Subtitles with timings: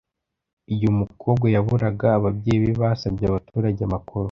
[0.71, 4.19] Igihe umukobwa yaburaga, ababyeyi be basabye abaturage amakuru.